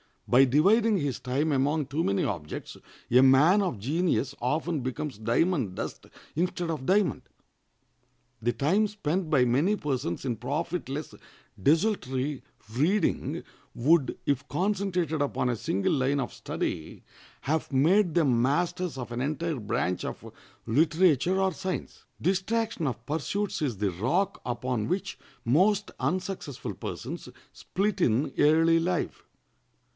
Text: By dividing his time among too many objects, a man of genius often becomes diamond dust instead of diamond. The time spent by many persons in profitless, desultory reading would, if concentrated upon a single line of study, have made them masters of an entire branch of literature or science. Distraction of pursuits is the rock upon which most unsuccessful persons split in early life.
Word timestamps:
By 0.27 0.45
dividing 0.45 0.97
his 0.97 1.19
time 1.19 1.51
among 1.51 1.85
too 1.87 2.05
many 2.05 2.23
objects, 2.23 2.77
a 3.11 3.21
man 3.21 3.61
of 3.61 3.77
genius 3.79 4.33
often 4.41 4.79
becomes 4.79 5.17
diamond 5.19 5.75
dust 5.75 6.07
instead 6.37 6.71
of 6.71 6.85
diamond. 6.85 7.23
The 8.41 8.53
time 8.53 8.87
spent 8.87 9.29
by 9.29 9.43
many 9.45 9.75
persons 9.75 10.23
in 10.25 10.37
profitless, 10.37 11.13
desultory 11.61 12.41
reading 12.73 13.43
would, 13.75 14.17
if 14.25 14.47
concentrated 14.47 15.21
upon 15.21 15.49
a 15.49 15.55
single 15.55 15.93
line 15.93 16.21
of 16.21 16.33
study, 16.33 17.03
have 17.41 17.71
made 17.71 18.15
them 18.15 18.41
masters 18.41 18.97
of 18.97 19.11
an 19.11 19.19
entire 19.21 19.59
branch 19.59 20.05
of 20.05 20.31
literature 20.65 21.39
or 21.41 21.51
science. 21.53 22.05
Distraction 22.21 22.87
of 22.87 23.05
pursuits 23.05 23.61
is 23.61 23.77
the 23.77 23.91
rock 23.91 24.41
upon 24.45 24.87
which 24.87 25.19
most 25.45 25.91
unsuccessful 25.99 26.73
persons 26.73 27.27
split 27.51 27.99
in 28.01 28.31
early 28.39 28.79
life. 28.79 29.25